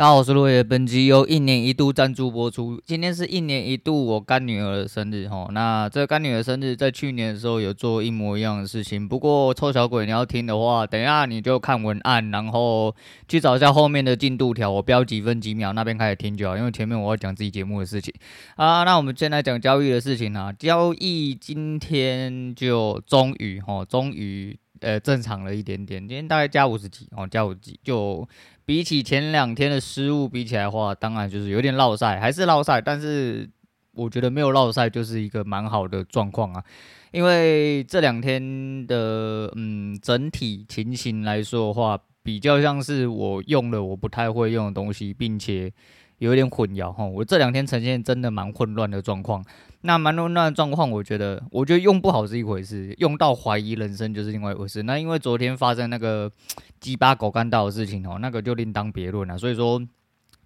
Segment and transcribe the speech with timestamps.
[0.00, 0.64] 大家好，我是落叶。
[0.64, 2.80] 本集由一年一度赞助播出。
[2.86, 5.46] 今天是一年一度我干女儿的生日哈。
[5.52, 9.06] 那这干女儿生日在去年的时候有做一模一样的事情。
[9.06, 12.96] 不过臭小鬼，你要听的话，等一下你就看文案，然后
[13.28, 16.56] 去找一下后面的进度条，我标几分几秒，那边开始听就好。
[16.56, 18.10] 因为前面我要讲自己节目的事情
[18.56, 18.84] 啊。
[18.84, 20.50] 那我们先来讲交易的事情啊。
[20.50, 26.00] 交易今天就终于哈，终于呃正常了一点点。
[26.08, 28.26] 今天大概加五十几哦，加五十几就。
[28.70, 33.50] 比起前两天的失误比起来的话，当然就是有点落赛，还是落赛，但是
[33.94, 36.62] 我觉得没有落赛就是一个蛮好的状况啊。
[37.10, 45.72] 因为这两天的嗯整体情形来说的话，比较像是我用了我不太会用的东西，并且。
[46.20, 49.42] 有一点混淆哈，我这两天呈现真的蛮混乱的状况。
[49.80, 54.82] 那蛮混乱的状况，我觉得，我觉得用不好是一回事，用到怀疑人生就是另外一回事。
[54.82, 56.30] 那因为昨天发生那个
[56.78, 59.38] 鸡巴狗干道的事情哦，那个就另当别论了。
[59.38, 59.80] 所以说，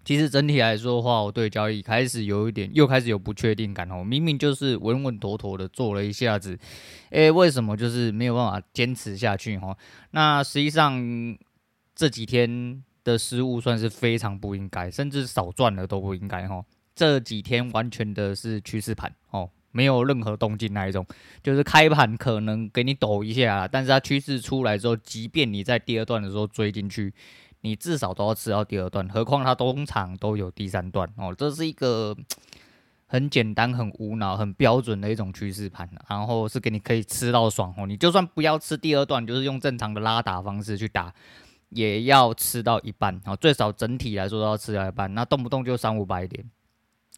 [0.05, 4.01] 其实整体来说的话，我对交易开始有一点，又开始有不确定感哦。
[4.01, 6.57] 明明就是稳稳妥妥的做了一下子，
[7.09, 9.75] 诶，为什么就是没有办法坚持下去哈？
[10.11, 11.37] 那实际上
[11.93, 12.81] 这几天。
[13.05, 16.61] 的失误算是非常不应该，甚至少赚了都不应该哈。
[16.93, 21.05] 这几天完全的是趋势盘哦，没有任何动静那一种，
[21.43, 27.13] 就是开盘可能给你抖一下，但是它趋势出来之后，即便你在第二段的时候追进去，
[27.61, 31.33] 你至少都要吃到第二段，何况它通常都有第三段哦。
[31.37, 32.15] 这是一个
[33.07, 37.85] 很简单、很无脑、很标准的一种趋势盘，然后是给你可以吃到爽哦。
[37.85, 41.13] 你就算不要吃第二段，就是用正常的拉打方式去打。
[41.75, 45.13] 也要吃到一半，好，最少整体来说都要吃到一半。
[45.13, 46.43] 那动不动就三五百点，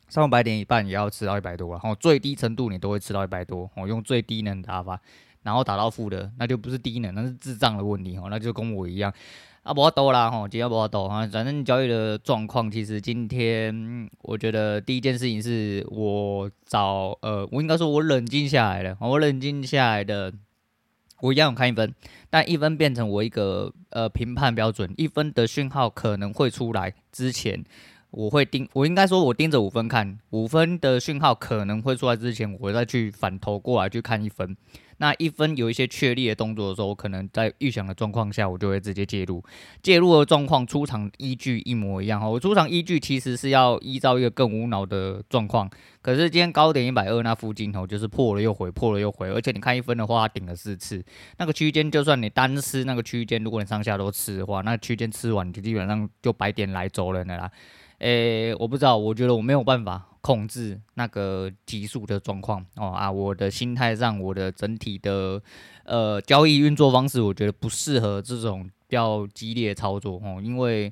[0.09, 1.79] 三五百点一半也要吃到一百多啊。
[1.81, 3.69] 好，最低程度你都会吃到一百多。
[3.75, 4.99] 我用最低能打法，
[5.43, 8.27] 然后打到负的，那就不是低能，那是智障的问题哦。
[8.29, 9.13] 那就跟我一样
[9.61, 11.27] 啊，不要抖啦哈，今天不要抖哈。
[11.27, 20.33] 反正交易的状况，其实今天我觉得第一件事情是我找呃，我应该说我冷静下来了，我冷静下来的。
[21.21, 21.93] 我一样看一分，
[22.29, 27.63] 但一分变成我一个呃评判标准，一分的讯号可能会出来之前，
[28.11, 34.55] 我会盯，我应该说我盯着五分看，五分的讯号可能会出来之前，我再去反头过来去看一分。
[34.97, 39.43] 那一分有一些确立的动作的时候，我可能在预想的状况下，我就会直接介入。
[39.81, 45.69] 介入的状况出场依据一模一样哈，我出场依据其实是要依照一个更无脑的状况。
[46.01, 51.03] 可是今天高点一百二那附近头就是破了又回，破了又回，而且你看一分的话，它顶了四次。
[51.37, 57.51] 那个区间就算你单吃那个区间，如果你上下都吃的话，那区间吃完就基本上就白点来走了的啦。
[57.99, 62.59] 诶、我不知道，我觉得我没有办法控制那个急速的状况。
[62.75, 65.41] 哦啊，我的心态上，我的整体的
[65.85, 70.21] 呃交易运作方式，我觉得不适合这种比较激烈操作。
[70.21, 70.89] 哦，因为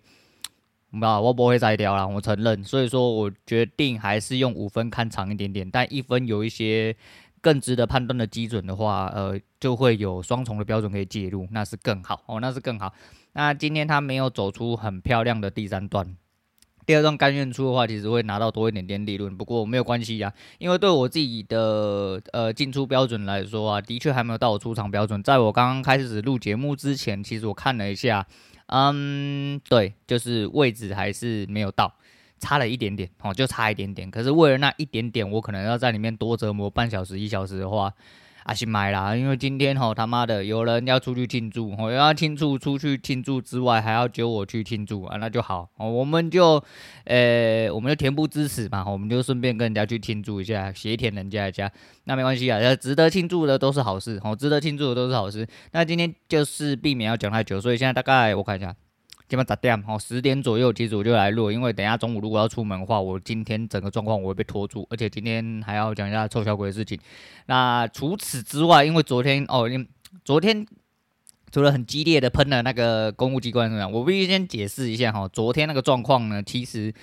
[0.89, 6.95] 不知道我不会再掉了，我承认，所以说我决定还是用五分看长一点点，但一分有一些
[7.41, 12.23] 更值得判断的基准的话，呃，就会有双重的标准可以介入，那是更好。
[12.27, 12.93] 哦，那是更好。
[13.33, 16.15] 那今天他没有走出很漂亮的第三段。
[16.85, 25.21] 第二段甘愿出的话，其实会拿到多一点点利润，不过没有关系呀，因为对我自己的呃进出标准来说啊，的确还没有到我出场标准。
[25.23, 28.25] 在我刚刚开始录节目之前，其实我看了一下，
[28.67, 31.93] 嗯，对，就是位置还是没有到，
[32.39, 34.11] 差了一点点哦，就差一点点。
[34.11, 37.93] 可是为了那一点点，我可能要在里面多折磨半小时一小时的话。
[38.45, 46.63] 啊，是买啦，因为今天吼他妈的有人要出去庆祝，吼要庆祝出去庆祝之外，还要揪我去庆祝啊，那就好，哦，我们就，
[47.05, 51.71] 呃、我们就恬不知耻嘛，我们就顺便跟人家去庆祝一下，协舔人家一下，
[52.03, 55.47] 那没关系啊，值得庆祝的都是好事，吼，值得庆祝的都是好事。
[55.71, 58.75] 那今天就是避免要讲太久，所以现在大概我看一下。
[59.27, 66.99] 基本十点哦，十点左右，其实我就来录，因为等一下中午如果要出门的话，我今天整个状况我会被拖住，而且今天还要讲一下臭小鬼的事情。
[67.47, 69.67] 那除此之外，因为昨天哦，
[70.23, 70.63] 昨天
[71.51, 76.93] 除了很激烈的喷了那个公务机关怎么，我必须先解释一下哈，昨天那个状况呢，其实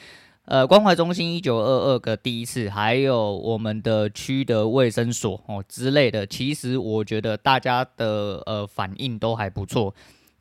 [0.45, 9.93] 呃关怀中心一九二二个第一次，还有我们的区的卫生所哦之类的，其实我觉得大家的呃反应都还不错。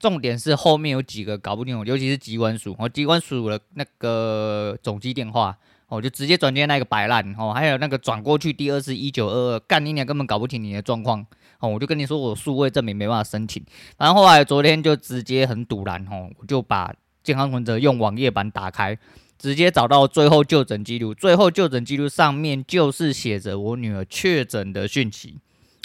[0.01, 5.56] 重点是后面有几个搞不清楚，尤其是机关署，哦，机关署的那个总机电话，
[5.89, 11.24] 哦，就直接转接那个摆烂，哦，还有那个转过去第二次一九二二，干你娘根本搞不清你的状况，
[11.59, 13.63] 哦，我就跟你说我数位证明没办法申请，
[14.00, 16.92] 然后后来昨天就直接很赌烂，哦，我就把
[17.24, 18.97] 健康存折用网页版打开，
[19.38, 25.38] 直接找到最后就诊记录，最后就诊记录上面就是写着我女儿确诊的讯息。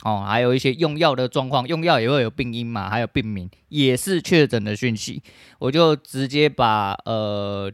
[0.07, 5.21] 哦，还有一些用药的状况，用药也会有病因嘛，还有病名，也是确诊的讯息。
[5.59, 7.69] 我就直接把呃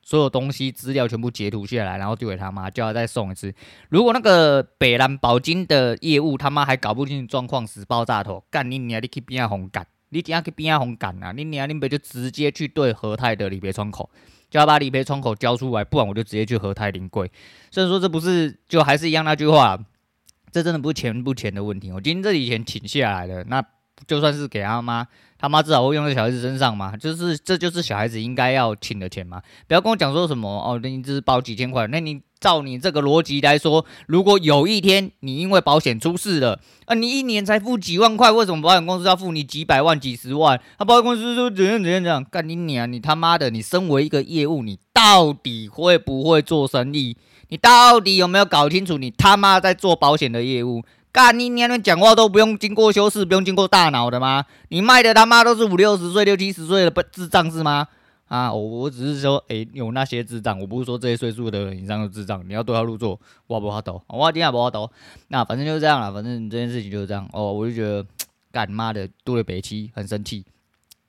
[0.00, 3.52] 所有东西资料全部截图下来，然后丢给他妈，叫他再送一次。
[3.88, 9.00] 如果那个北兰宝金的业务他妈还搞不清楚状况，死爆炸头，干你娘！
[9.02, 9.84] 你去边啊红干？
[10.10, 11.32] 你怎样去边啊红干啊？
[11.32, 11.68] 你娘！
[11.68, 14.08] 你别就直接去对和泰的理赔窗口，
[14.48, 17.28] 叫他把理赔窗口交出来，不然我就直接去和泰临柜。
[17.72, 19.76] 所以说这不是就还是一样那句话，
[20.54, 21.90] 这真的不是钱不钱的问题。
[21.90, 23.60] 我今天这笔钱请下来的，那
[24.06, 25.04] 就算是给他妈。
[25.36, 29.42] 他妈至少会用在小孩子身上嘛，就是这就是小孩子应该要请的钱嘛。
[29.66, 40.58] 不要跟我讲说什么哦，你只是保几千块，那你照你这个逻辑来说，如果有一天你因为保险出事了，啊，你一年才付几万块，为什么保险公司要付你几百万、几十万？
[40.78, 42.90] 他保险公司说怎样怎样怎样，干你娘！
[42.90, 47.18] 你他妈的，你身为一个业务，你到底会不会做生意？
[47.48, 50.82] 你到底有没有搞清楚你他妈在做保险的业务？
[51.12, 51.70] 干你娘！
[51.70, 54.44] 你讲话都不用经过修饰，不用经过大脑的吗？
[54.70, 57.86] 你卖的他妈都是五六十岁、六七十岁的不智障是吗？
[58.26, 64.90] 啊，我我只是说，诶、有那些智障，我不是说这些岁数的人以上的智障，你要对号入座，我不好抖，我今天不好抖。
[65.28, 67.28] 那反正就是这样了，反正这件事情就是这样。
[67.32, 68.04] 哦，我就觉得，
[68.50, 70.44] 干妈的，杜了北七很生气。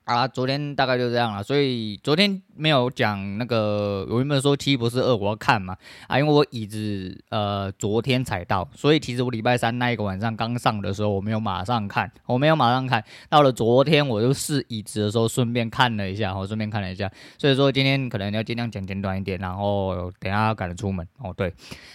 [0.06, 5.76] 啊，昨天大概就这样了，所以昨天没有讲那个，我原本说《七不是二》我要看嘛，
[6.08, 21.52] 啊，因为我椅子呃昨天才到，所以其实我礼拜三那一个晚上刚上的时候我没有马上看，我没有马上看到了昨天我就试椅子的时候顺便看了一下，我顺便看了一下，所以说今天可能要尽量讲简短一点，然后等下赶着出门哦，对，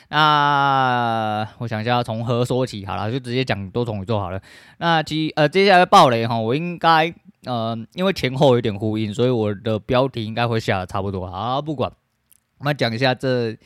[0.09, 4.43] 那我想一下从何说起，好了，就直接讲多重宇宙好了，
[4.79, 7.15] 那其呃接下来爆雷哈，我应该。
[7.45, 11.27] 呃，因为前后有点呼应，所以我的标题应该会下的差不多。
[11.27, 11.91] 好，不管，
[12.59, 13.57] 我们讲一下这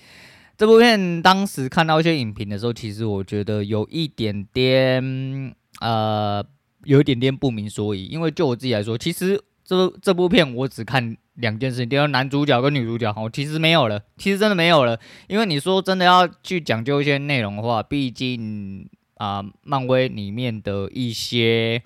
[0.57, 1.21] 这部片。
[1.21, 6.45] 当时看到一些影评的时候，其实我觉得有一点点呃，
[6.85, 8.05] 有一点点不明所以。
[8.05, 15.01] 因为就我自己来说，其实这部这部片我只看两件事情，第二男主角跟女主角，哦，其实没有了，其实真的没有了。
[15.27, 21.83] 因为你说真的要去讲究一些内容的话，毕竟啊，漫威里面的一些。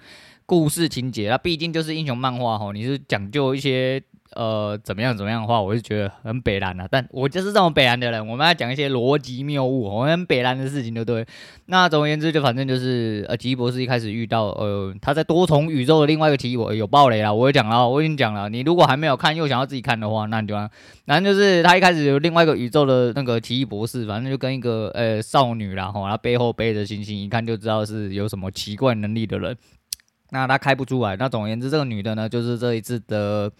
[0.48, 4.02] 故事情节，它毕竟就是英雄漫画吼，你是讲究一些
[4.32, 6.88] 呃怎么样怎么样的话，我就觉得很北烂啊。
[6.90, 11.26] 但我就是这种北烂的人，我们要讲一些逻辑谬误，我们北烂的事情，对不对？
[11.66, 18.48] 那总而言之，就反正就是呃，奇异博士一开始遇到呃，他在多重宇宙的另外一个奇异博士有爆雷了，我也讲了，我已经讲了。
[18.48, 20.54] 你如果还没有看又想要自己看的话，那你就，
[21.04, 29.54] 反正就是他一开始有另外一个宇宙的那个奇异博士，反正就跟一个呃少女啦吼，他背后背着星星，一看就知道是有什么奇怪能力的人。
[30.30, 31.16] 那他开不出来。
[31.16, 33.50] 那总而言之，这个女的呢，就是这一次的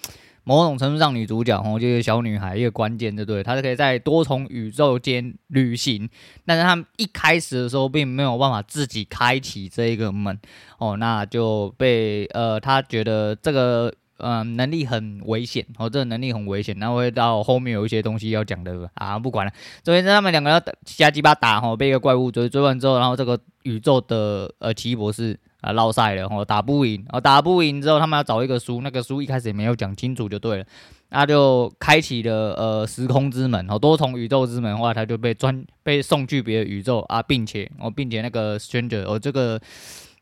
[0.45, 3.43] 某种程度上女主角哦，就是小女孩一个关键，对不对？
[3.43, 6.09] 她是可以在多重宇宙间旅行，
[6.47, 10.39] 但是她一开始的时候并没有办法自己开启这一个门
[10.79, 19.53] 哦，那就被呃，她觉得这个嗯、呃、能力很危险哦，这个能力很危险，那会到后面有一些东西要讲的啊，不管了。
[19.83, 25.39] 总而言之，他们两个要瞎鸡巴打哦，被一个怪物追追完之后，然后这个宇宙的呃奇异博士。
[25.61, 30.65] 啊，落赛了，哦，打不赢，哦，打不赢之后，他们要找一个书，那个书一开始也没有讲清楚就对了，
[31.09, 39.61] 那就开启了呃时空之门，哦，多重宇宙之门的话，他就被专被送去别的宇宙啊，并且哦，并且那个 Stranger 哦，这个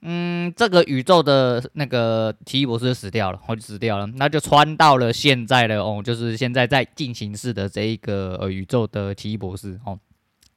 [0.00, 9.98] 嗯，这个宇宙的那个奇异博士死掉了，哦，就死掉了，那就穿到了现在的哦，就是现在在进行式的这一个呃宇宙的奇异博士，哦。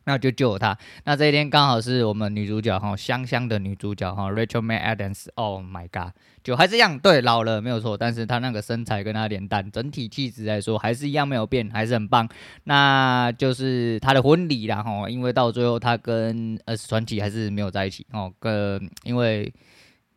[0.06, 0.77] 那就救了他。
[1.03, 5.27] 那这一天刚好是我们女主角哈，香香的女主角哈，Rachel McAdams。
[5.36, 6.13] Oh my god，
[6.44, 12.27] 就还是一样，对，老了没有错，但是她那个身材跟她脸蛋，整体气质来说还是一样没有变，还是很棒。
[12.63, 19.53] 那就是她的婚礼啦哈，因为到最后她跟呃传奇还是没有在一起哦，跟因为。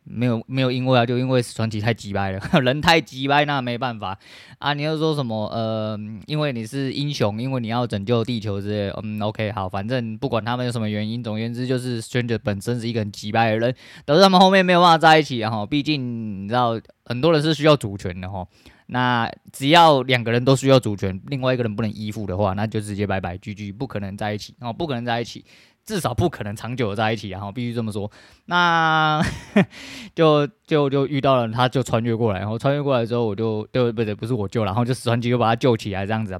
[0.05, 4.17] 没有没有因为啊，就因为传奇太鸡掰了， 人太鸡掰，那没办法
[4.59, 4.73] 啊。
[4.73, 13.73] 你要说什么呃，因为你是英雄，因为你要拯救地球之类，嗯，OK，好，反正不管他们有什么原因，总而言之就是 Stranger 本身是一个很鸡掰的人，
[14.05, 15.49] 导致他们后面没有办法在一起啊。
[15.49, 18.45] 哈，毕竟你知道很多人是需要主权的哈。
[18.87, 25.43] 那只要两个人都需要主权，另外一个人不能依附的话，那就直接拜拜，GG，不可能在一起哦，不可能在一起。
[25.85, 28.09] 至少不可能长久的在一起，然后必须这么说。
[28.45, 29.21] 那
[30.15, 34.15] 就就就遇到了，他就穿越过来，然后穿越过来之后，我就对不对？
[34.15, 36.39] 不是我救，然后就传奇就把他救起来，这样子。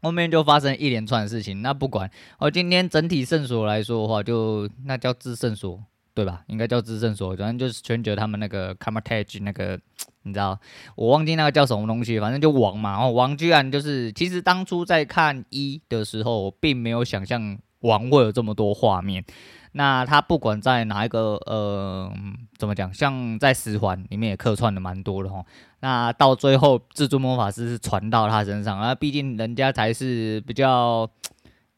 [0.00, 1.62] 后面就发生一连串的事情。
[1.62, 5.80] 那不管，我今天整体圣所来说的话，就那叫至圣所，
[6.12, 6.42] 对吧？
[6.48, 9.78] 应该叫至圣所，反正就是全觉他们那个 Kamar-Taj 那个，
[10.24, 10.58] 你知道，
[10.96, 12.90] 我忘记那个叫什么东西，反正就王嘛。
[12.90, 17.56] 然后王居然就是，其实当初在看一的时候，我并没有想象。
[17.82, 19.24] 王会有这么多画面，
[19.72, 22.12] 那他不管在哪一个呃，
[22.58, 25.44] 怎么讲，像在十环里面也客串的蛮多的齁。
[25.80, 31.08] 那到最后，至尊魔法师是传到他身上啊，毕竟人家才是比较。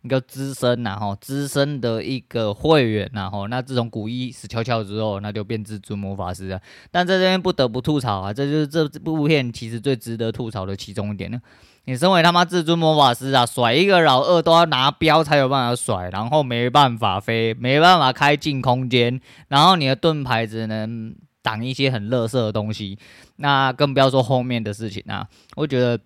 [0.02, 6.60] 一个资深呐，吼，资深的一个会员呐，吼，那自从古一死翘翘之后，那就变至尊魔法师了。
[6.90, 11.40] 但在这边不得不吐槽啊，这就是这部片其实最值得吐槽的其中一点呢。
[11.84, 22.98] 你身为他妈至尊魔法师啊，甩一个老二都要拿镖才有办法甩，然后没办法飞，没办法开进空间，然后你的盾牌只能挡一些很垃圾的东西，
[23.36, 25.26] 那更不要说后面的事情啊，
[25.56, 25.98] 我觉得。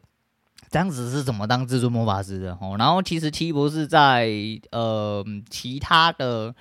[0.70, 2.52] 这样子是怎么当至尊魔法师的？
[2.60, 4.28] 哦，然后其实奇异博士在
[4.70, 6.54] 呃其他的。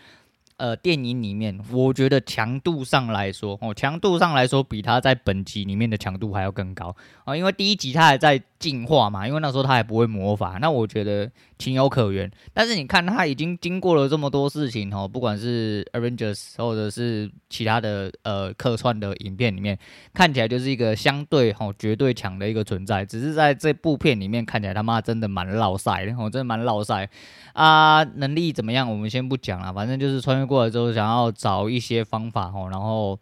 [0.58, 6.88] 呃，电影里面，我觉得强度上来说，哦，强度上来说，比他在本集里面的强度还要更高
[7.26, 7.38] 啊、哦！
[7.38, 12.32] 因为第一集他还在进化嘛，因为那时候他还不会魔法，那我觉得情有可原。
[12.56, 19.78] 但是你看他已经经过了这么多事情哦，不管是 Avengers 或者是其他的呃客串的影片里面，
[20.12, 23.06] 看起来就是一个相对哦绝对强的一个存在。
[23.06, 27.08] 只是在这部片里面看起来他妈真的蛮烙赛的哦，真的蛮烙赛
[27.54, 28.04] 啊！
[28.16, 28.90] 能力怎么样？
[28.90, 30.47] 我们先不讲了，反正就是穿越。
[30.48, 33.20] 过了之后，想要找一些方法哦，然后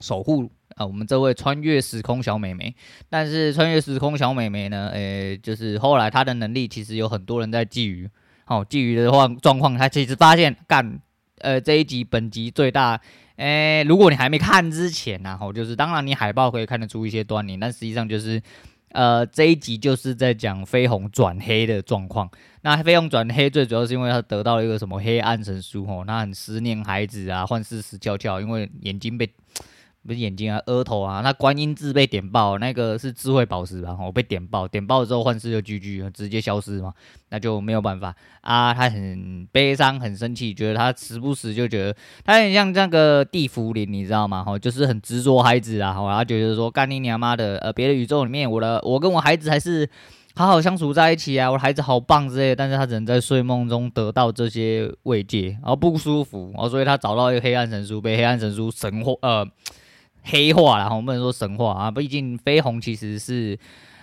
[0.00, 2.72] 守护啊、我们这位穿越时空小美眉。
[3.08, 8.08] 但是穿越时空小美眉呢，诶、就是后来她的能力其实有很多人在觊觎。
[8.46, 11.00] 哦，觊觎的话状况，她其实发现干，
[11.38, 13.00] 呃，这一集本集最大，
[13.36, 18.40] 诶、如果你还没看之前呢、啊，哦，就是当然你海报可以看得出一些端倪，但实际上就是。
[18.90, 22.30] 呃，这一集就是在讲飞鸿转黑的状况。
[22.62, 29.30] 那飞鸿转黑最主要是因为他得到了一个什么黑暗神书吼，那很思念孩子啊，幻视死翘翘，因为眼睛被。
[30.08, 33.94] 不是眼睛啊，额头啊，那观音字被点爆，那个是智慧宝石吧？
[34.00, 36.94] 我被点爆，点爆之后幻视就 GG，直接消失嘛，
[37.28, 38.72] 那就没有办法啊。
[38.72, 44.42] 他很悲伤，很生气，觉得他时不时就觉得他很像那个地缚灵，你知道吗？
[44.42, 49.86] 哈，就是很执着孩子啊，然后觉得说干你娘妈的，呃，别的宇宙里面，我的我跟我孩子还是
[50.34, 59.46] 好好相处在一起啊，我的孩子好棒之类的，但是他只能在睡梦中得到这些慰藉，然后不舒服，然后所以他找到一个黑暗神书，被黑暗神书神化，呃。
[60.24, 63.58] 黑化了，我们不能说神话啊，毕竟绯红其实是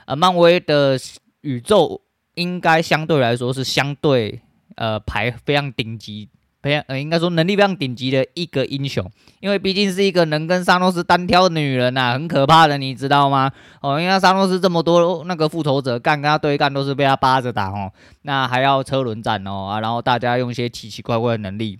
[0.06, 0.98] 呃漫威的
[1.42, 2.02] 宇宙，
[2.36, 4.42] 应该相对来说是相对
[4.76, 6.28] 呃排非常顶级，
[6.64, 13.52] 非常呃应该说能力非常顶级的一个英雄，因为毕竟是一个能跟沙诺斯单挑的女人呐、很可怕的，你知道吗？
[13.82, 17.92] 哦，因为沙诺斯这么多那个复仇者干跟他对干都是被他扒着打哦，
[18.24, 21.80] 那还要车轮战哦啊，然后大家用一些奇奇怪怪的能力。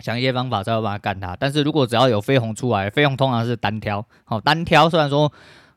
[0.00, 5.32] 想一些方法才有办法干他，但是如果只要有飞鸿出来，飞鸿通常是单挑，好单挑，虽然说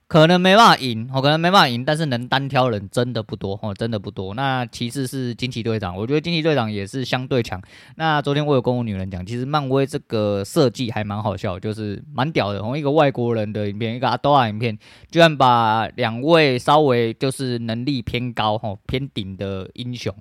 [0.08, 4.34] 可能没办法赢，我可能没办法赢，但是能单挑人真的不多，哦，真的不多。
[4.34, 7.62] 那其次是惊奇队长，我觉得惊奇队长也是相对强。
[7.96, 12.60] 那昨天我有跟我女人讲，其实漫威这个设计还蛮好笑，就是蛮屌的。
[12.60, 14.78] 从一个外国人的影片，一个阿多亚影片，
[15.12, 20.16] 居然把两位稍微就是能力偏高、吼偏顶的英雄。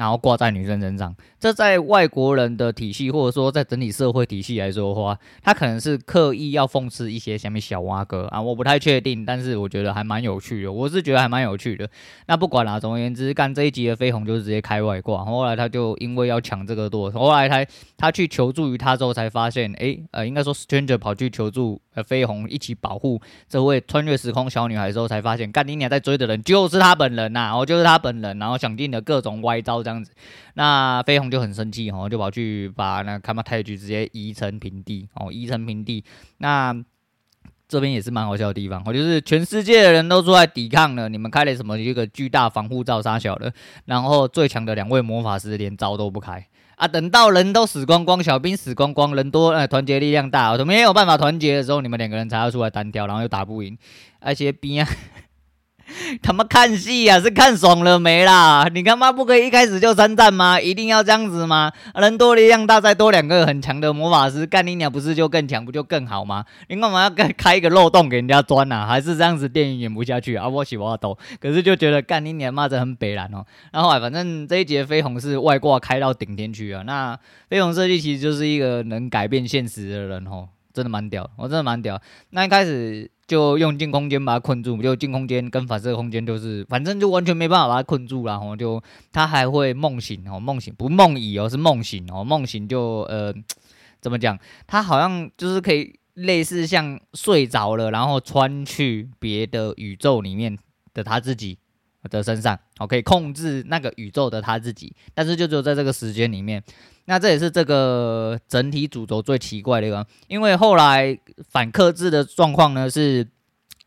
[0.00, 11.86] 然后挂在女生身上，这在外国人的体系，或者说在整体社会体系来说的话，他可能是刻意要讽刺一些下面小蛙哥啊，我不太确定，但是我觉得还蛮有趣的，我是觉得还蛮有趣的。
[12.28, 17.62] 那不管啦，总而言之，干这一集的飞鸿就是直接开外挂，后来他就因为要抢这个舵，后来他
[17.98, 21.78] 他去求助于他之后才发现，哎，呃，应该说 Stranger 跑去求助。
[21.92, 30.12] 呃，飞鸿一起保护这位穿越时空小女孩的时候，才发现干你娘在追的人就是他本人呐，哦，就是他本人，然后想尽了各种歪招这样子，
[30.54, 36.04] 那飞鸿就很生气，哦，就跑去把那卡玛泰局直接夷成平地，哦，夷成平地。
[36.38, 36.74] 那
[37.68, 43.52] 这边也是蛮好笑的地方，哦，就是全世界的人都出来抵抗了，你们开了什么一个巨大防护罩杀小的，
[43.84, 46.46] 然后最强的两位魔法师连招都不开。
[46.76, 46.88] 啊！
[46.88, 53.76] 等到人都死光光，小兵死光光，人多，呃，团结力量大，都没有办法团结的时候，你们两个人才要出来单挑，然后又打不赢，
[54.18, 54.88] 而且兵啊！
[56.22, 58.68] 他妈看戏呀，是看爽了没啦？
[58.72, 60.60] 你他妈不可以一开始就参战吗？
[60.60, 61.70] 一定要这样子吗？
[61.94, 66.44] 人多力量大，再多两个很强的魔法师，干你娘不是就更强，不就更好吗？
[66.68, 68.86] 你干嘛要开开一个漏洞给人家钻啊？
[68.86, 70.48] 还是这样子电影演不下去啊？
[70.48, 73.44] 我喜欢抖，可是就觉得干你娘妈的很北蓝哦。
[73.72, 76.82] 然后反正这一节飞鸿是外挂开到顶天去啊。
[76.82, 77.18] 那
[77.48, 82.00] 飞鸿设计其实就是一个能改变现实的人哦，真的蛮屌，我真的蛮屌。
[82.30, 83.10] 那一开始。
[83.30, 88.32] 就用进空间把他困住，就进空间跟反射空间就是，反正就完全没办法把他困住了。
[88.32, 88.82] 然后就
[89.12, 93.32] 他还会梦醒哦，梦醒不梦以哦，是梦醒哦，梦醒就呃
[94.00, 94.36] 怎么讲？
[94.66, 100.58] 他好像就是可以类似像睡着了，然后穿去别的宇宙里面
[100.92, 101.56] 的他自己
[102.08, 106.62] 的身上，哦，可以控制那个宇宙的他自己，但是就只有在这个时间里面。
[107.06, 113.26] 那这也是这个整体主轴最奇怪的一个，因为后来反克制的状况呢是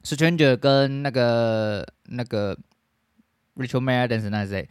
[0.03, 2.57] ，Stranger 跟那个那个。
[3.55, 4.67] Rachel Maddens，那谁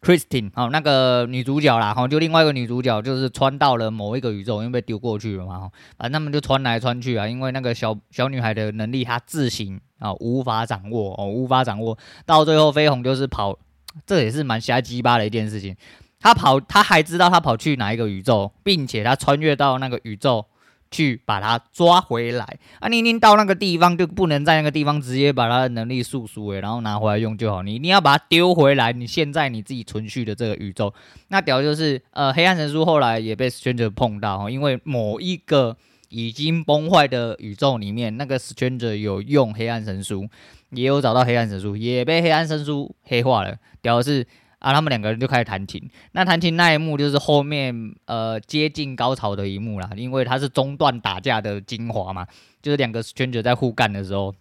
[0.00, 11.96] ？Christine，好，那个女主角啦，哈，就另外一个女主角，就是穿到了某一个宇宙，因为被丢过去了嘛，哈，反正他们就穿来穿去啊，因为那个小小女孩的能力，她自行啊无法掌握哦，无法掌握，
[12.26, 13.58] 到最后飞鸿就是跑，
[14.06, 15.76] 这也是蛮瞎鸡巴的一件事情，
[16.20, 20.46] 他跑，他还知道他跑去哪一个宇宙，并且他穿越到那个宇宙。
[20.90, 22.46] 去把他抓回来
[22.78, 22.86] 啊！
[22.86, 27.64] 你一定到那个地方就不能在那个地方直接把他的能力速速诶，然后拿回来用就好。
[27.64, 28.92] 你一定要把它丢回来。
[28.92, 30.94] 你现在你自己存续的这个宇宙，
[31.28, 35.76] 那屌就是呃，黑暗神书后来也被 Stranger 碰到，因为某一个
[36.14, 40.28] 已经崩坏的宇宙里面，那个 Stranger 有用黑暗神书，
[40.70, 43.56] 也有找到黑暗神书，也被黑暗神书黑化了。
[43.82, 44.26] 屌的是。
[44.60, 45.90] 啊，他们两个人就开始弹琴。
[46.12, 52.26] 那弹琴那一幕就是后面呃接近高潮的一幕啦，因为它是中段打架的精华嘛，
[52.62, 54.34] 就是两个 stranger 在互干的时候，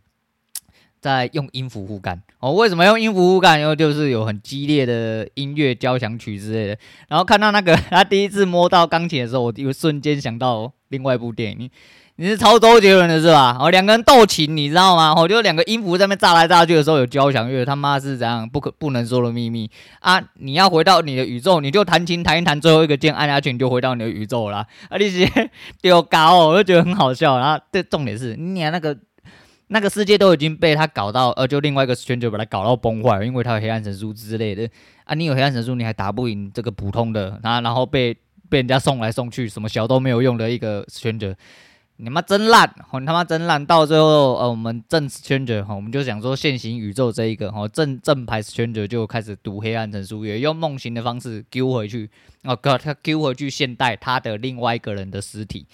[1.04, 2.22] 在用音符互干。
[2.40, 3.60] 哦，为什么用音符互干？
[3.60, 6.78] 因为就是有很激烈的音乐交响曲之类的。
[7.10, 11.70] 然后看到那个 他第一次摸到钢琴的时候，我就瞬间想到另外一部电影。
[12.16, 13.58] 你是抄周杰伦的是吧？
[13.60, 15.16] 哦，两个人斗琴，你知道吗？
[15.18, 19.68] 哦，就两个音符在那炸来炸去的时候有交响乐，他妈是怎样不可不能说的秘密
[20.00, 20.22] 啊！
[20.36, 24.58] 你要回到你的宇宙，你就弹琴弹一弹，最后一个键按下去，你就回到你的宇宙了。
[24.90, 25.28] 啊，你直接
[25.82, 27.40] 丢高，我就觉得很好笑。
[27.40, 28.96] 然后这重点是，你那个
[29.68, 34.70] 那个世界都已经被他搞到，呃，就另外一个圈就把他搞到崩坏，因为他有黑暗神书之类的
[35.06, 35.16] 啊。
[35.16, 38.14] 你有黑暗神书，你还打不赢这个普通的，然后然后被
[38.50, 41.36] 被人家送来送去，什么小都没有用的一个圈者。
[41.98, 42.68] 你妈真烂，
[43.00, 43.64] 你他妈真烂！
[43.64, 52.10] 到最后，呃，我们正 Stranger 哈，我们就想说现行宇宙这一个哈正正牌圈者就开始读黑暗神书，也用梦行的方式丢回去，
[52.44, 55.68] 哦，哥，他丢回去现代他的另外一个人的尸体。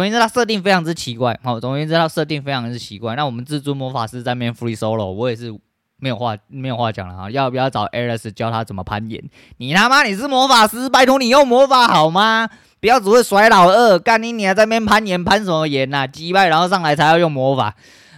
[0.00, 3.14] 总之，他设定非常之奇怪，好，总而言之，他设定非常之奇怪。
[3.14, 5.54] 那我们至尊魔法师在面 free solo，我也是
[5.98, 9.22] 没有话没有话讲了哈，要不要找 Alice 教他怎么攀岩？
[9.58, 12.48] 你他妈你是魔法师，拜托你用魔法好吗？
[12.80, 16.06] 不要只会甩老二，干你你还在那边攀岩，攀什么岩呐、啊？
[16.06, 17.76] 击败然后上来才要用魔法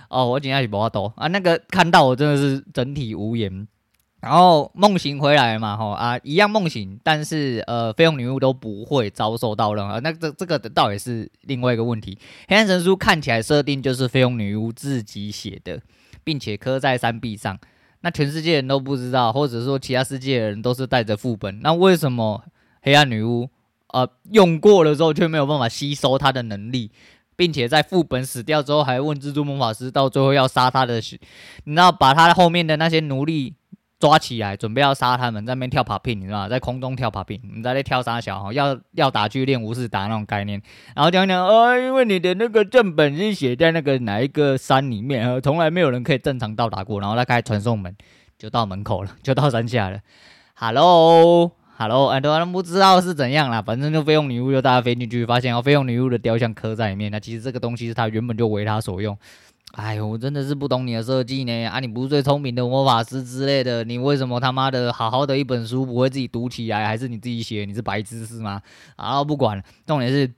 [0.09, 0.25] 哦！
[0.25, 3.67] 我今天去魔法多啊，那个看到我真的是整体无言。
[4.25, 10.01] 然后梦醒回来嘛，吼啊，一样梦醒，但是呃，绯红女巫都不会遭受到任何。
[10.01, 12.19] 那这这个倒也是另外一个问题。
[12.49, 15.79] 黑暗神书看起来设定就是绯红女巫自己写的，
[16.25, 17.59] 并且刻在山壁上，
[18.01, 21.61] 那全世界人都不知道，或者说其他世界的人都是带着副本。
[21.61, 22.43] 那为什么
[22.81, 23.51] 黑暗女巫？
[23.93, 26.91] 呃，用过了之后却没有办法吸收她的能力，
[27.37, 30.97] 并且在副本死掉之后还问蜘蛛魔法师，到最后要杀他的，
[31.65, 33.55] 你知道把他后面的那些奴隶
[34.05, 36.49] 抓起来，准备要杀他们，在那边跳 pop in 你知道吗？
[36.51, 40.61] 在空中跳 pop in 你在那跳三小，要要打去练无视打那种概念，
[40.95, 47.97] 然后讲讲，呃，因为你的那个正本是写在那个哪一个山里面，呃，从来没有人可以正常到达过，然后他开传送门，
[48.37, 49.99] 就到门口了，就到山下了
[50.55, 51.53] ，Hello。
[51.77, 57.11] Hello，很多人不知道是怎样啦，反正就绯红女巫就大家飞进去，发现哦，绯红女巫的雕像刻在里面。
[57.11, 59.19] 那其实这个东西是他原本就为他所用。
[59.77, 61.67] 哎呦，我真的是不懂你的设计呢。
[61.67, 67.65] 啊，你不是最聪明的魔法师之类的，你为什么他妈的好好的一本书不会自己读起来，还是你自己写？
[67.65, 68.63] 你是白痴是吗？
[68.97, 70.33] 啊不管，重点是。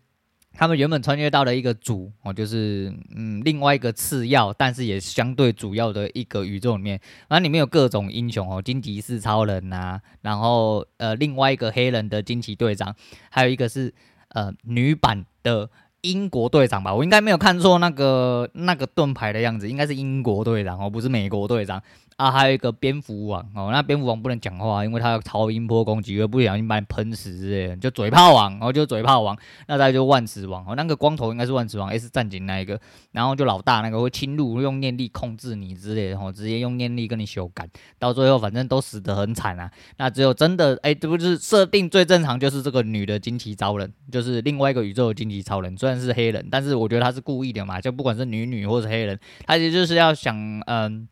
[0.58, 12.96] 他们原本穿越到了一个主哦，就是嗯另外一个次要，但是也相对主要的一个宇宙里面，然后里面有各种英雄哦，金骑士超人呐、然后呃另外一个黑人的惊奇队长，
[13.28, 13.92] 还有一个是
[14.28, 15.68] 呃女版的
[16.10, 21.82] 英国队长吧，我应该没有看错那个那个盾牌的样子，应该是英国队长哦，不是美国队长。
[22.16, 29.36] 啊，还有一个蝙蝠王哦，那蝙蝠王不能讲话，因为他要超音波攻击，会不小心把你喷死之类的，就嘴炮王，然后就嘴炮王，
[29.68, 32.80] 那再就万磁王哦，那个光头应该是万磁王 S 战警那一个，
[33.12, 39.70] 然后就老大那个会侵入，用念力控制你之类的，哦，直接用念力跟你修改，到最后反正都死得很惨啊。
[39.98, 50.34] 那只有真的，哎，这不是设定最正常，就是这个女的惊奇超人，就是另外一个宇宙的惊奇超人，虽然是黑人，但是我觉得他是故意的嘛，就不管是女女或是黑人，他其实就是要想，
[50.66, 51.06] 嗯。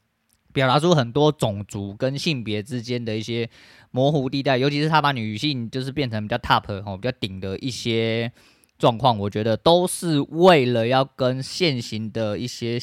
[0.55, 3.51] 表达出很多种族跟性别之间的一些
[3.91, 8.33] 模糊地带，尤其是他把女性就是变成比较 top 哦，比较顶的一些
[8.77, 12.79] 状况，我觉得都是为了要跟现行的一些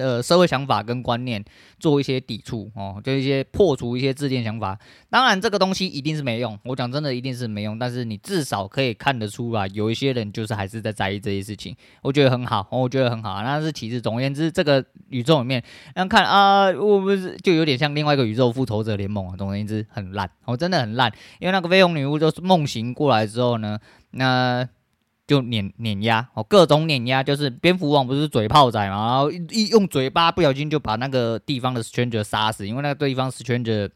[0.00, 1.42] 呃社会想法跟观念
[1.78, 4.78] 做一些抵触哦，就一些破除一些自恋想法。
[5.08, 7.78] 当然，这个东西一定是没用，我讲真的一定是没用。
[7.78, 13.40] 但是你至少可以看得出来，有一些人就是还是在在意这些事情，我觉得很好，我觉得很好。
[13.42, 15.62] 那是其次，总而言之，这个宇宙里面，
[15.94, 19.36] 那看啊，我不是就有点像另外一个宇宙复仇者联盟啊。
[19.38, 23.78] 总而言之，很烂，我真的很烂，因为那个绯红女巫就是梦醒过来之后呢，
[24.10, 24.68] 那。
[25.26, 33.90] 就碾碾压哦，各种碾压，就是蝙蝠王不是嘴炮仔嘛，然后一用嘴巴不小心就把那个地方的 stranger 杀死，因为那个地方 stranger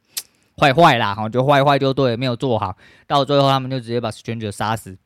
[0.59, 4.99] 坏坏啦，哈，就坏坏就对，没有做好，到最后他们就直接把 stranger 杀死，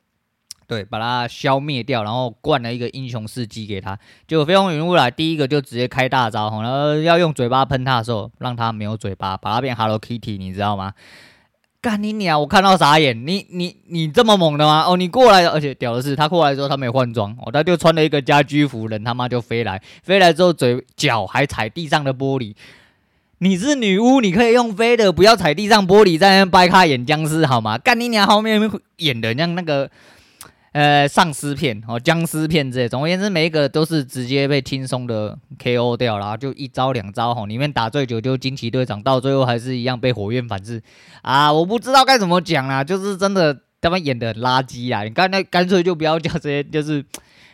[0.67, 10.93] 对，把他消灭掉，然后灌了一个英雄事迹给他，结果绯红女巫来第一个就直接开大招，然后要用嘴巴喷他的时候，让他没有嘴巴，把他变 Hello Kitty，你知道吗？
[11.85, 12.41] 干你娘！
[12.41, 14.85] 我看到傻眼，你你你这么猛的吗？
[14.87, 22.55] 哦，你过来，而且屌的是，他过来之后他没有换装，哦，他就穿了一个家居服，人他妈就飞来，飞来之后嘴脚还踩地上的玻璃。
[23.37, 27.77] 你是女巫，你可以用飞的，不要踩地上玻璃，在那掰开演僵尸好吗？
[27.77, 28.25] 干你娘！
[28.25, 28.59] 后面
[28.97, 29.87] 演的像那个。
[30.75, 40.83] 呃，丧尸片哦，僵尸片之类，总而言之，每一个都是直接被轻松的 KO 掉然后，就一招两招吼，里面打最久就惊奇队长，到最后还是一样被火焰反噬
[41.21, 41.53] 啊！
[41.53, 45.03] 我不知道该怎么讲啦，就是真的他们演的很垃圾啊！
[45.03, 47.01] 你刚才干脆就不要叫这些，就是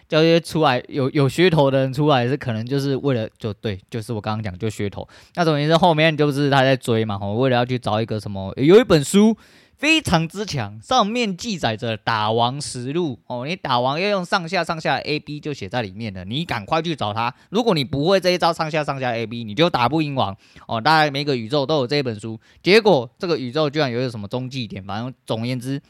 [0.09, 5.07] 叫这些出来有有噱头的人出来，是可能就是为了就对，就是我刚刚讲就噱头。
[5.35, 9.37] 那总而言之，后面就是他在追嘛，我为了要去找一个什么，有一本书。
[9.81, 13.47] 非常之强，上面记载着打王实录哦。
[13.47, 17.33] 你打王要用上下上下 A B 就写在里面了，你赶快去找他。
[17.49, 20.79] 如果你不会这一招上下上下 A B，你就打不赢王哦。
[20.79, 25.81] 大概每个宇宙都有这一本书，结果这个宇宙居然有一个什么中继点，反正总言之，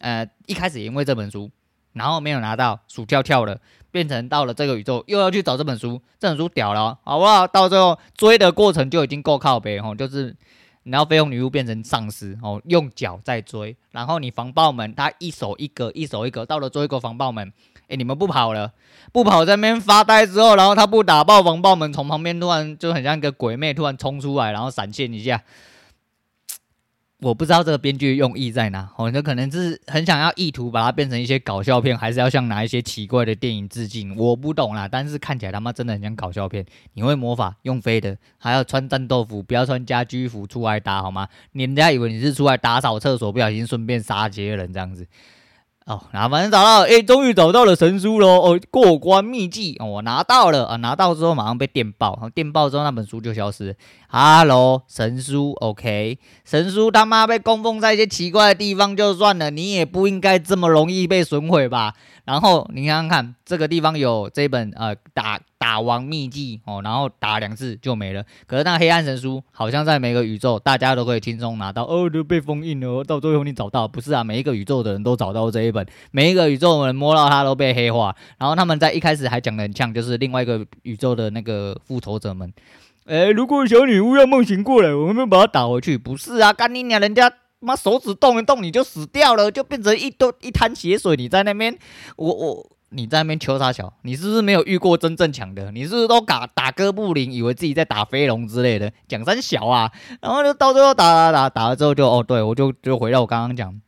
[0.00, 1.50] 呃，一开始也因为这本书，
[1.94, 3.58] 然后没有拿到，鼠跳跳了，
[3.90, 7.46] 变成到了这个宇宙又要去找这本书，这本书屌了，好不好？
[7.46, 10.36] 到最后追的过程就已经够靠北哦，就是。
[10.90, 17.52] 然后飞红女巫变成丧尸哦，用脚在追，然后你防爆门，他一手一格，一手一格，到了最后一个防爆门，
[17.88, 18.72] 哎，你们不跑了，
[19.12, 25.42] 不跑在那边发呆之后，然后他不打爆防爆门，从旁边突然就很像一个鬼魅突然冲出来，然后闪现一下。
[27.20, 34.14] 我不知道这个编剧用意在哪，哦，那可能是很想要意图把它变成一些搞笑片，还是要向哪一些奇怪的电影致敬？
[34.16, 36.64] 我不懂啦，但是看起来他妈真的很像搞笑片。
[36.92, 41.26] 你会魔法用飞的，还要穿战斗服，不要穿家居服出来打好吗？
[41.50, 45.04] 人家以为你是出来打扫厕所，不小心顺便杀几个人这样子。
[45.88, 48.28] 哦，然后反正找到，哎，终于找到了神书喽！
[48.42, 50.76] 哦，过关秘籍，哦，我拿到了啊！
[50.76, 53.74] 拿到之后马上被电爆，然后电爆之后那本书就消失。
[54.06, 61.94] 哈喽，神书，OK，神书他妈被供奉在一些奇怪的地方就算了，你也不应该这么容易被损毁吧？
[62.26, 68.24] 然后你看看这个地方有这本呃打打王秘技哦，然后打两次就没了。
[68.46, 73.04] 可是那黑暗神书好像在每个宇宙大家都可以轻松拿到哦，都被封印了。
[73.04, 74.24] 到最后你找到不是啊？
[74.24, 78.16] 每一个宇宙的人都找到这一本，每一个宇宙的人摸到它都被黑化。
[78.38, 82.50] 然后他们在一开始还讲得很呛，就是另外一个宇宙的那个复仇者们，
[83.04, 85.98] 诶，如果小女巫要梦醒过来，我们把它打回去。
[85.98, 87.30] 不是啊，干你娘，人家。
[87.60, 91.16] 妈手指动一动你就死掉了，就变成一堆一滩血水。
[91.16, 91.76] 你在那边，
[92.14, 93.92] 我我你在那边求啥小？
[94.02, 95.70] 你是不是没有遇过真正强的？
[95.72, 98.90] 你是不是都打打哥布林，以为自己在打飞龙之类的？
[99.06, 103.78] 讲三小啊，然后就到最后打打打打了之后就哦，对我就就回到我刚刚讲，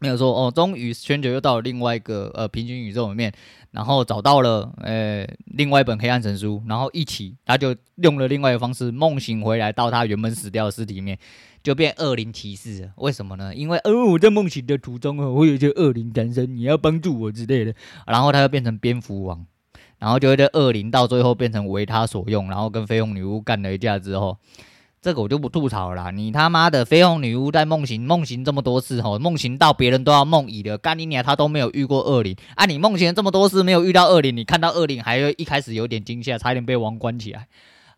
[0.00, 3.32] 没有说哦，终于圈球又到了另外一个呃平行宇宙里面，
[3.70, 11.16] 然后找到了呃另外一本黑暗神书，然后一起他就用了另外一个方式梦醒回来到他原本死掉的尸体里面。
[11.62, 13.54] 就变恶灵骑士，为什么呢？
[13.54, 17.74] 因为哦我在梦醒的途中哦，我有一些恶灵诞生，你要帮助我之类的。
[18.06, 19.44] 然后他就变成蝙蝠王，
[19.98, 24.38] 然后就会在恶灵到最后变成为他所用，然后跟绯红女巫干了一架之后，
[25.02, 26.12] 这个我就不吐槽了。
[26.12, 32.66] 你他妈的绯红女巫在梦行梦行这么多次吼，梦行到别人都要梦遗的，干你娘他都没有遇过恶灵啊！
[32.66, 37.48] 你梦行这么多次没有遇到恶灵，你看到恶灵还会一开始有点惊吓，差点被王关起来。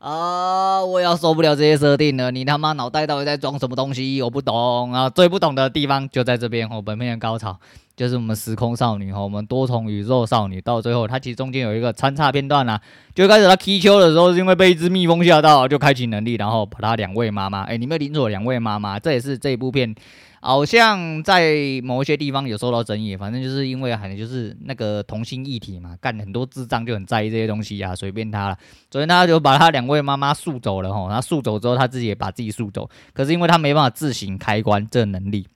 [0.03, 0.85] 啊！
[0.85, 2.29] 我要受不了这些设定了！
[2.33, 4.21] 你他妈脑袋到底在装什么东西？
[4.21, 5.09] 我不懂啊！
[5.09, 6.83] 最不懂的地方就在这边哦。
[6.83, 7.57] 本片的高潮
[7.95, 12.81] 就是我们时空少女和我们多重宇宙少女，到最后它其实中间有一个穿插片段啊，
[13.15, 19.95] 就开始她踢球的时候是因为被一只蜜蜂吓到，就开启能力，然后把她两位妈妈，哎，你没有领错两位妈妈，这也是这一部片。
[20.45, 28.59] 好像在某一些地方有受到争议，反正就是因为可能就是那个同性议题嘛，干很多智障就很在意这些东西啊，随便他了。
[28.91, 35.47] 所以他就把他两位妈妈送走了吼，他送走之后他自己也把自己送走，可是因为他没办法自行开关这能力，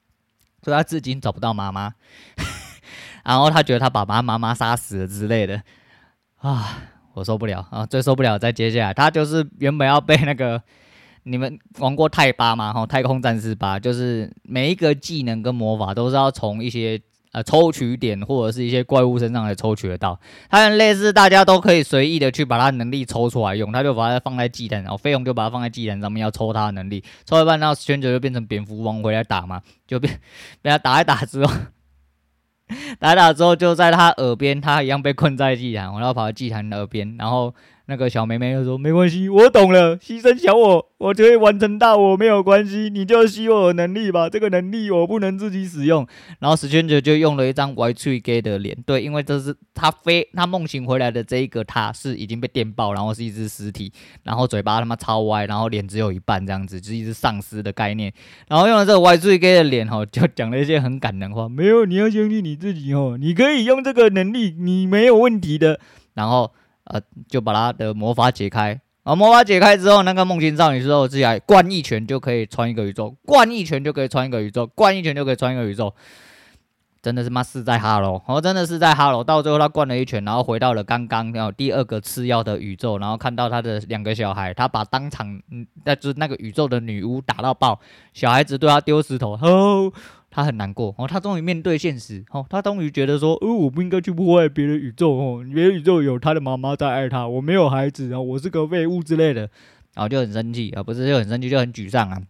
[0.62, 1.92] 所以他至今找不到妈妈。
[3.24, 5.60] 然后他觉得他爸爸妈妈杀死了之类的
[6.36, 6.78] 啊，
[7.12, 7.84] 我受不了啊！
[7.84, 10.62] 最受不了再接下来，他就是原本要被那个
[11.26, 16.98] 你们玩过泰八吗，哈，太空战士八，就是每一个技能跟魔法都是要从一些。
[17.32, 30.18] 呃，抽取点或者是一些怪物身上来抽取得到，它很类似，大家都可以随意的去把它能力抽出来用，他就把它放在祭坛，然后飞鸿就把它放在祭坛上面要抽它的能力，抽一半，然后宣哲就变成蝙蝠王回来打嘛，就变
[30.62, 31.52] 被他打一打之后，
[32.98, 37.52] 打一打之后就在他耳边，他一样被困在祭坛，然后跑到祭坛的耳边，然后。
[37.88, 42.90] 那个小妹妹就说：“没关系，我懂了，牺牲小我，我就会完成大我，没有关系。
[42.90, 46.04] 你就吸我的能力吧，这个能力我不能自己使用。”
[46.40, 53.92] 然后史圈者就用了一张 Y2K 的脸，对，因为这是他飞他梦醒回来的这一个，他是已经被电爆，然后是一只尸体，
[54.24, 58.12] 然后嘴巴他妈超歪，然后脸只有一半这样子，就是一只丧尸的概念。
[58.48, 65.78] 然后用了这个 Y2K 的脸哈，就讲了一些很感人话，没有，你要相信你自己哦，你可以用这个能力，你没有问题的。
[66.14, 66.52] 然后。
[66.86, 75.94] 呃，就把他的魔法解开，啊魔法解开之后，那个梦境少女之后，自己来灌一拳就可以穿一个宇宙，灌一拳就可以穿一个宇宙，灌一拳就可以穿一个宇宙，
[77.06, 87.78] 真的是妈是在哈喽，然后真的是在哈喽，到最后他灌了一拳，然后回到了刚刚然后第二个次要的宇宙，然后看到他的两个小孩，他把当场嗯，那就是那个宇宙的女巫打到爆，
[88.12, 89.92] 小孩子对他丢石头， 哦。
[90.28, 99.48] 他很难过哦，他终于面对现实哦，他终于觉得说，哦，我不应该去破坏别的宇宙哦，别的宇宙有他的妈妈在爱他，我没有孩子啊，我是个废物之类的，
[99.94, 102.20] 然后就很生气啊，不是就很生气，就很沮丧啊。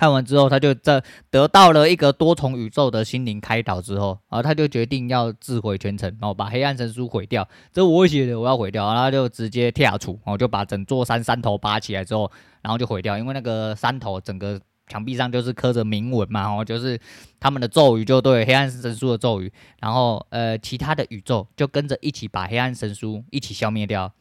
[0.00, 12.30] 看完之后，他就在得到了一个多重宇宙的心灵开导之后，啊他就决定要自毁全城，然后把黑暗神书毁掉，这我写的，我要毁掉，然后就直接跳出，然后就把整座山山头拔起来之后，
[12.62, 14.58] 然后就毁掉，因为那个山头整个。
[14.88, 16.98] 墙壁上就是刻着铭文嘛，哦，就是
[17.38, 24.12] 他们的咒语，就对黑暗神书的咒语，然后呃，其他的宇宙就跟着一起把黑暗神书一起消灭掉。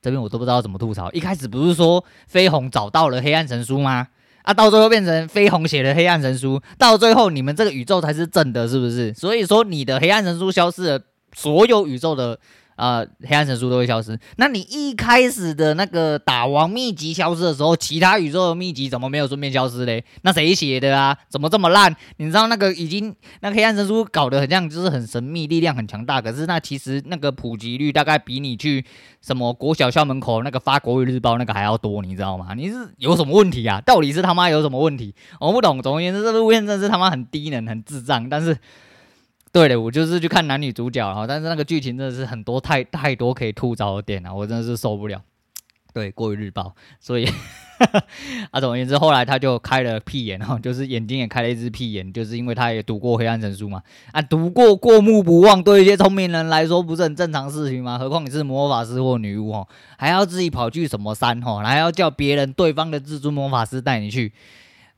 [0.00, 1.10] 这边我都不知道怎么吐槽。
[1.12, 4.08] 一开始不是说飞鸿找到了黑暗神书吗？
[4.42, 9.12] 啊，到最后变成飞鸿写的黑暗神书，到最后你们这个宇宙才是正的，是不是？
[9.14, 11.00] 所以说你的黑暗神书消失了，
[11.34, 12.38] 所有宇宙的。
[12.80, 14.18] 啊、呃，黑暗神书都会消失。
[14.36, 20.02] 那你一开始的那个打王秘籍消失的时候，其他宇宙的秘籍怎么没有顺便消失嘞？
[20.22, 21.14] 那谁写的啊？
[21.28, 21.94] 怎么这么烂？
[22.16, 26.22] 你知道那个已经那黑暗神书搞得很像，就是很神秘，力量很强大。
[26.22, 28.82] 可是那其实那个普及率大概比你去
[29.20, 32.54] 什么国小校门口那个发国语日报那个还要多，你知道吗？
[32.56, 33.78] 你是有什么问题啊？
[33.82, 35.14] 到底是他妈有什么问题？
[35.38, 35.82] 我不懂。
[35.82, 38.56] 总而言之，这部片真是他妈很低能、很智障，但是。
[39.52, 45.20] 对的，我就是去看男女主角哈，但是那个剧情真的是很多太太多可以吐槽的点啊，我真的是受不了。
[45.92, 47.28] 对，过于日报，所以
[48.52, 53.82] 啊，总而言之，后来他就开了屁眼哈，就是眼睛也开了一只屁眼，就是因为他也读过黑暗神书嘛，
[54.12, 57.98] 啊，读过过目不忘，对一些聪明人来说不是很正常事情吗？
[57.98, 59.66] 何况你是魔法师或女巫哦，
[59.98, 64.32] 还要自己跑去什么山哈，还要叫别人对方的至尊魔法师带你去。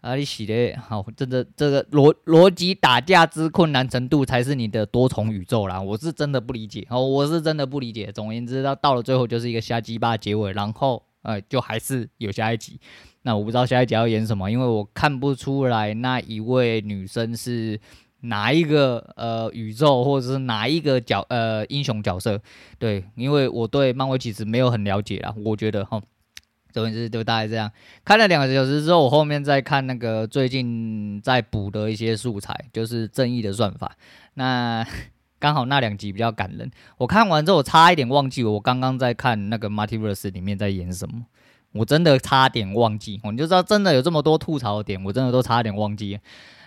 [0.03, 8.11] 啊，你写的好，真的这个逻逻辑打架之困难程度才是你的多重宇宙啦，我是真的不理解哦，我是真的不理解。
[8.11, 12.81] 总而言之，到到了最后就是一个瞎鸡巴结尾，然后呃，就还是有下一集。
[13.23, 17.79] 那我不知道下一集要演什么，因为我看不出来那一位女生是
[18.23, 22.41] 哪一个呃宇宙或者是哪一个角呃英雄角色。
[22.77, 26.03] 对，因为我对漫威其实没有很了解啦，我觉得哈。
[26.73, 27.71] 总之就大概这样，
[28.05, 33.93] 看了两个小时之后，我后面再看那个最近在补的一些素材，就是正义的算法。
[34.35, 34.85] 那
[35.39, 41.27] 刚好那两集比较感人，我看完之后我差一点忘记我刚刚在看那个 Multiverse 里面在演什么，
[41.73, 43.21] 我真的差点忘记。
[43.25, 46.21] 你就知道真的有这么多吐槽点，我真的都差点忘记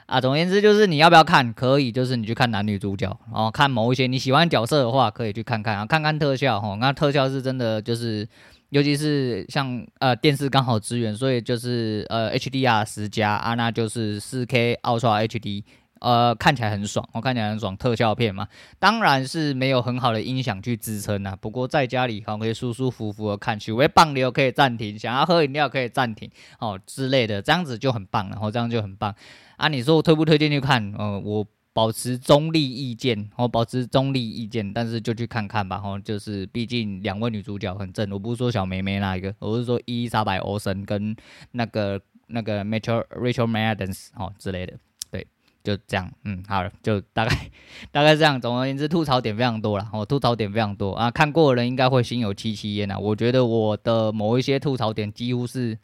[0.08, 0.20] 啊。
[0.20, 8.28] 总而言之就是你要不要看，可以，就是你去看男女主角，然后看某一些你喜欢角色的话，可以去看看啊，看看特效哈，那特效是真的就是。
[8.70, 15.64] 尤其是像呃电视刚好支援，所以就是呃 HDR 十加啊，那就是四 K Ultra HD，
[16.00, 18.48] 呃看起来很爽，我、看起来很爽，特效片嘛，
[18.80, 21.36] 当然是没有很好的音响去支撑啊。
[21.40, 29.16] 不过在家里好可以舒舒服服的看，许为棒流可以暂停，想要喝饮料可以暂停哦之类的，这样子就很棒了，然、哦、后这样就很棒
[29.58, 29.68] 啊。
[29.68, 30.94] 你说我推不推荐去看？
[30.98, 31.46] 呃，我。
[31.76, 41.14] 保持中立意见，我保持中立意见，但是就去看看吧，吼，就是毕竟两位女主角很正，我不是说小梅梅那一个，我是说伊丽莎白·欧森跟
[41.52, 44.74] 那个那个 Rachel Rachel Maddens 哦之类的，
[45.12, 45.28] 对，
[45.66, 47.52] 就这样，嗯，好了，就大概
[47.92, 55.78] 大概这样，总而言之，吐槽点非常多了，哦吐槽点非常多啊，看过的人应该会心有戚戚焉呐，我觉得我的某一些吐槽点几乎是。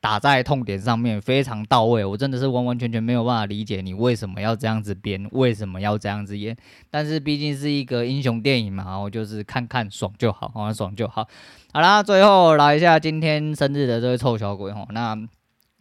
[0.00, 2.02] 打在痛点上面，非常到位。
[2.04, 6.56] 我真的是完完全全没有办法理解你为什么要这样子编，为什么要这样子演。
[6.90, 11.28] 但是毕竟是一个英雄电影嘛，我就是看看爽就好，好爽就好。
[11.72, 15.14] 好啦，最后来一下今天生日的这位臭小鬼哈，那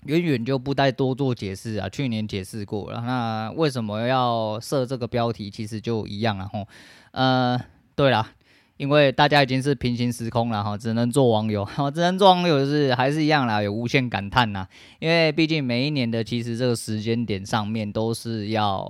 [0.03, 3.01] 远远就不再多做解释啊，去年解释过了。
[3.05, 5.49] 那为什么要设这个标题？
[5.49, 6.67] 其实就一样啊，吼，
[7.11, 7.59] 呃，
[7.95, 8.31] 对啦。
[8.79, 14.65] 因为大家已经是平行时空了哈，只能做网友， 只能做网友就是还是一样啦，有无限感叹呐。
[14.99, 18.89] 因为毕竟每一年的其实这个时间点上面都是要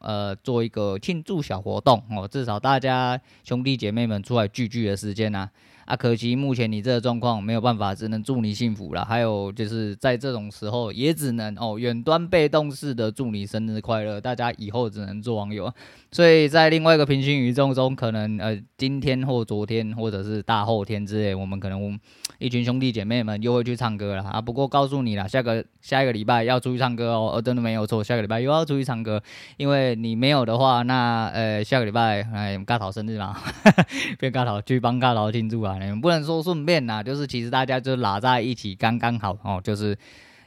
[0.00, 5.38] 呃做一个庆祝小活动哦，至少大家兄弟姐妹们出来聚聚的时间呐。
[5.38, 5.48] 啊，
[5.90, 9.04] 啊可惜目前你这个状况没有办法，只能祝你幸福了。
[9.04, 14.20] 还有就是在这种时候，也只能哦远端被动式的祝你生日快乐。
[14.20, 15.72] 大家以后只能做网友。
[16.12, 21.98] 所以在另外一个平行宇宙中，可能呃今天或昨天或者是大后天之类，我们可能
[22.38, 24.40] 一群兄弟姐妹们又会去唱歌了啊。
[24.40, 29.20] 不过告诉你了，下个下一个礼拜要出去唱歌哦，真的没有错，下个礼拜又要出去唱歌。
[29.56, 33.36] 因为你没有的话，那呃下个礼拜哎尬桃生日嘛，
[34.20, 35.78] 变尬桃去帮尬桃庆祝啊。
[35.80, 39.98] 你们不能说顺便呐，就是其实大家就拉在一起刚刚好哦，就是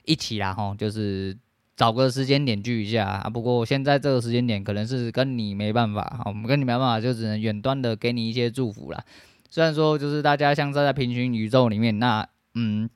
[0.06, 1.38] 一起啦吼，就是。
[1.76, 3.30] 找个时间点聚一下啊！
[3.32, 9.04] 不过现在这个时间点可能是跟你没办法，我们跟你没办法，就只能远端的给你一些祝福啦。
[9.50, 12.88] 虽然说就是大家像在在平行宇宙里面，那嗯，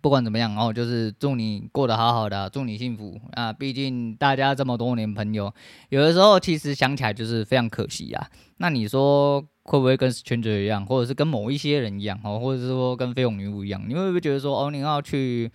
[0.00, 3.52] 不管怎么样哦，就是祝你过得好好的，祝你幸福啊！
[3.52, 5.52] 毕竟大家这么多年朋友，
[5.88, 8.30] 有的时候其实想起来就是非常可惜啊。
[8.58, 13.84] 那你说会不会跟全职一样，或者是跟某一些人一样哦，或者是说跟绯红女巫一样？
[13.86, 15.50] 你会不会觉得说哦，你要去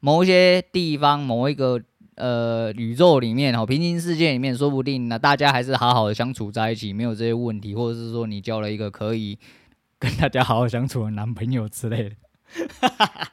[0.00, 1.80] 某一些地方，某一个？
[2.16, 9.36] 呃，宇宙里面哦，平行世界里面，说不定那大家还是好好的相处在一起，没有这些问题，或者是说你交了一个可以
[9.98, 12.10] 跟大家好好相处的男朋友之类的。
[12.78, 13.28] 哈哈哈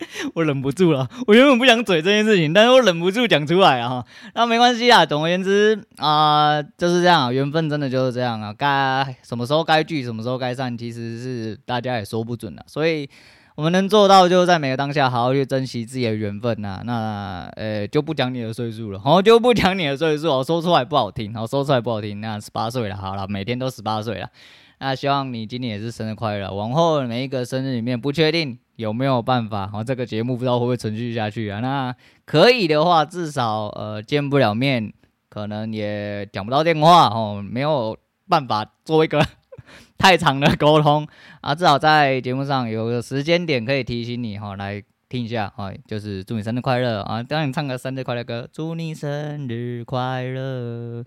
[0.34, 4.04] 我忍不住了，我原本不想嘴这件事情，但是我忍不住讲出来啊。
[4.34, 8.54] 那没关系啊，总而言之啊、就是这样啊，缘分真的就是这样啊。
[8.56, 13.08] 该什么时候该聚，什么时候该散，其实是大家也说不准的，所以。
[13.56, 16.82] 我们能做到，就是在每个当下好好去珍惜自己的缘分呐、啊。
[16.84, 22.20] 那呃，就不讲你的岁数了，好，就不讲你的岁数，说出来不好听，好，说出来不好听。
[22.20, 24.30] 那十八岁了，好了，每天都十八岁了。
[24.78, 26.54] 那希望你今年也是生日快乐。
[26.54, 31.60] 往后每一个生日里面，不确定有没有办法，哦，这个节目不知道会不会持续下去啊？
[31.60, 34.92] 那可以的话，至少呃见不了面，
[35.28, 39.20] 可能也讲不到电话哦，没有办法做一个。
[39.98, 41.06] 太长的沟通
[41.40, 51.04] 啊，至少在节目上有个时间点可以提醒你哈，来听一下哈，就是祝你生日快乐啊，当你唱个生日快乐歌，祝你生日快乐，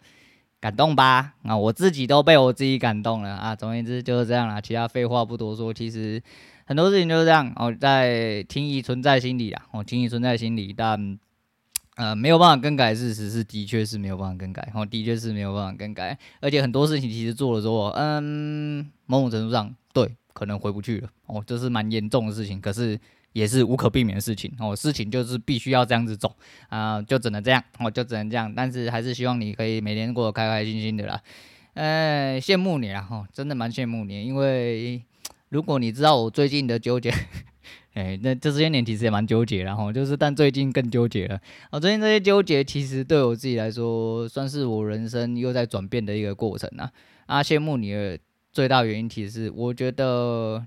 [0.59, 6.21] 感动吧啊，我自己都被我自己感动了啊，总而言之就是这样啦，其他废话不多说，其实
[6.65, 11.19] 很多事情就是这样哦，在轻易存在心里啊，哦，轻易存在心里，但。
[11.97, 22.97] 呃，没有办法更改事实是的确是没有办法更改，哦，的确是没有办法更改，而且很多事情其实做了之后，嗯，某种程度上对，可能回不去了，哦，这是蛮严重的事情，可是
[23.33, 26.33] 也是无可避免的事情，哦，事情就是必须要这样子走，
[26.69, 31.21] 啊、就只能这样，哦，就只能这样，但是还是希望你可以每天过得开开心心的啦，
[31.73, 35.03] 呃，羡慕你啦，哦，真的蛮羡慕你，因为
[35.51, 37.13] 如果你知道我最近的纠结。
[37.93, 41.37] 哎、那这些年其实也蛮纠结，然后就是，但最近更纠结了。
[41.71, 46.89] 哦，最近这些纠结其实对我自己来说，算是我人生又在转变的一个过程啊。
[47.25, 48.17] 啊，羡慕你的
[48.53, 50.65] 最大原因，其实我觉得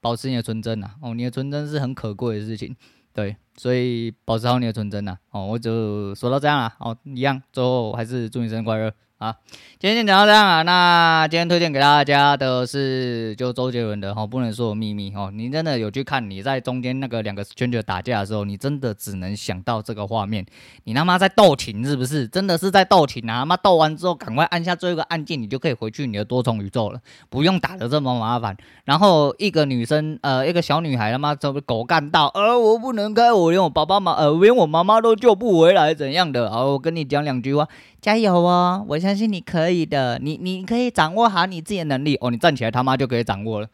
[0.00, 0.90] 保持你的纯真呐。
[1.00, 2.74] 哦，你的纯真是很可贵的事情，
[3.14, 5.16] 对，所以保持好你的纯真呐。
[5.30, 6.74] 哦，我就说到这样了。
[6.80, 8.92] 哦，一样，最后还是祝你生日快乐。
[9.18, 9.34] 好，
[9.78, 10.60] 今天就讲到这样啊。
[10.60, 15.30] 那今天推荐给大家的是，就周杰伦的哈，不能说的秘密哦。
[15.32, 16.28] 你真的有去看？
[16.28, 20.44] 你在中间那个两个圈圈打架的时候，你真的只能想到这个画面。
[20.84, 22.28] 你他妈在斗琴是不是？
[22.28, 23.38] 真的是在斗琴啊！
[23.38, 27.00] 他妈斗完之后，赶快按下最后一个按键，你就可以回去你的多重宇宙了，
[27.30, 28.54] 不用打得这么麻烦。
[28.84, 32.26] 然后一个女生，呃，一个小女孩他妈怎么狗干到？
[32.34, 36.50] 呃，我不能开，我连我爸爸妈，呃，连我妈妈都救不回来，怎样的？
[36.50, 37.66] 好，我跟你讲两句话。
[37.98, 38.84] 加油哦！
[38.86, 42.30] 我相信你可以的，你你可以掌握好你自己的能力哦。
[42.30, 43.68] 你站起来他妈就可以掌握了。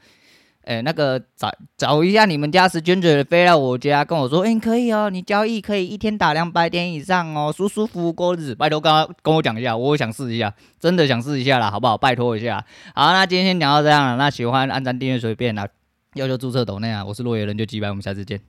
[0.64, 8.54] 哎，那个找找一下你们家十卷嘴飞到我家跟我说，哎，可以哦，你交易可以一天打两百点以上哦，舒舒服服过日子。
[8.54, 11.98] 拜托，刚刚跟我讲一下，我想试一下，真的想试一下啦，好不好？
[11.98, 12.64] 拜托一下。
[12.94, 14.16] 好，那今天先讲到这样了。
[14.16, 15.66] 那喜欢按赞订阅随便啦，
[16.14, 17.04] 要求注册抖内啊。
[17.04, 18.40] 我是落叶人，就击败，我们下次见。